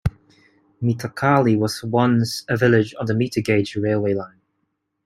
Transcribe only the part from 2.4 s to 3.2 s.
a village on the